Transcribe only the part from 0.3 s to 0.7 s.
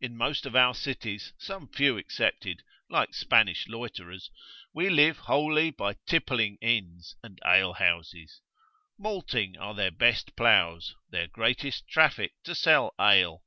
of